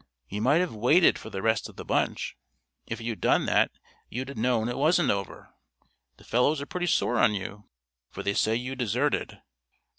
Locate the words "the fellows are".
6.17-6.65